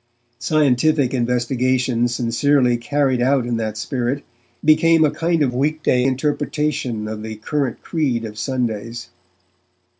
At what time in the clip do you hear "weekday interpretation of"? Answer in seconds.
5.53-7.21